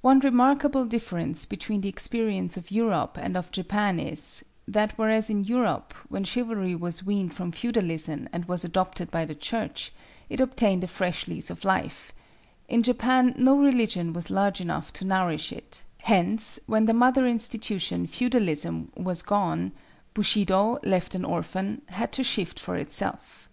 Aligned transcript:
One 0.00 0.18
remarkable 0.18 0.84
difference 0.84 1.46
between 1.46 1.82
the 1.82 1.88
experience 1.88 2.56
of 2.56 2.72
Europe 2.72 3.16
and 3.16 3.36
of 3.36 3.52
Japan 3.52 4.00
is, 4.00 4.44
that, 4.66 4.98
whereas 4.98 5.30
in 5.30 5.44
Europe 5.44 5.94
when 6.08 6.24
Chivalry 6.24 6.74
was 6.74 7.04
weaned 7.04 7.34
from 7.34 7.52
Feudalism 7.52 8.28
and 8.32 8.46
was 8.46 8.64
adopted 8.64 9.12
by 9.12 9.24
the 9.24 9.36
Church, 9.36 9.92
it 10.28 10.40
obtained 10.40 10.82
a 10.82 10.88
fresh 10.88 11.28
lease 11.28 11.50
of 11.50 11.64
life, 11.64 12.12
in 12.68 12.82
Japan 12.82 13.32
no 13.36 13.56
religion 13.56 14.12
was 14.12 14.28
large 14.28 14.60
enough 14.60 14.92
to 14.94 15.04
nourish 15.04 15.52
it; 15.52 15.84
hence, 16.00 16.58
when 16.66 16.86
the 16.86 16.92
mother 16.92 17.24
institution, 17.24 18.08
Feudalism, 18.08 18.90
was 18.96 19.22
gone, 19.22 19.70
Bushido, 20.14 20.80
left 20.82 21.14
an 21.14 21.24
orphan, 21.24 21.82
had 21.90 22.10
to 22.10 22.24
shift 22.24 22.58
for 22.58 22.74
itself. 22.74 23.48